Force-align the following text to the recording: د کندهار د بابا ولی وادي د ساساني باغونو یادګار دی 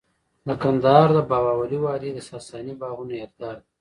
د 0.47 0.49
کندهار 0.63 1.07
د 1.17 1.19
بابا 1.29 1.53
ولی 1.57 1.79
وادي 1.85 2.09
د 2.13 2.19
ساساني 2.29 2.73
باغونو 2.81 3.13
یادګار 3.21 3.55
دی 3.61 3.65